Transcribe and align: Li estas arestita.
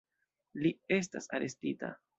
Li 0.63 0.71
estas 0.99 1.31
arestita. 1.41 1.95